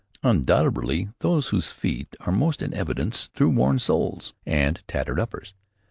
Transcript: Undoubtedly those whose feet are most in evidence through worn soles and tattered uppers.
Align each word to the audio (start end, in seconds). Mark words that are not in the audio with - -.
Undoubtedly 0.23 1.09
those 1.19 1.49
whose 1.49 1.69
feet 1.71 2.15
are 2.21 2.31
most 2.33 2.63
in 2.63 2.73
evidence 2.73 3.27
through 3.35 3.51
worn 3.51 3.77
soles 3.77 4.33
and 4.47 4.81
tattered 4.87 5.19
uppers. 5.19 5.53